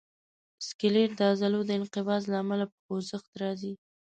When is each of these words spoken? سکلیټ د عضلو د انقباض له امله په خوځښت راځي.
سکلیټ 0.67 1.09
د 1.17 1.21
عضلو 1.31 1.59
د 1.65 1.71
انقباض 1.79 2.23
له 2.31 2.37
امله 2.43 2.65
په 2.71 2.75
خوځښت 2.83 3.31
راځي. 3.41 3.73